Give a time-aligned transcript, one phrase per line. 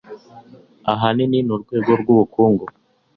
[0.93, 2.65] ahanini mu rwego rw'ubukungu